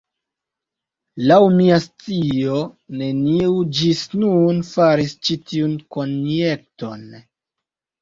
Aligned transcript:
Laŭ 1.31 1.37
mia 1.57 1.77
scio, 1.83 2.57
neniu 3.03 3.61
ĝis 3.83 4.03
nun 4.25 4.67
faris 4.73 5.17
ĉi 5.25 5.41
tiun 5.47 5.81
konjekton. 5.97 7.11